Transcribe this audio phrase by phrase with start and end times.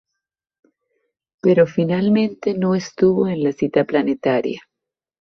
[1.43, 4.59] Pero finalmente no estuvo en la cita planetaria.